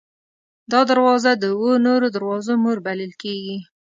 دا 0.71 0.81
دروازه 0.91 1.31
د 1.37 1.43
اوو 1.55 1.71
نورو 1.87 2.07
دروازو 2.15 2.53
مور 2.63 2.77
بلل 2.85 3.11
کېږي. 3.21 3.57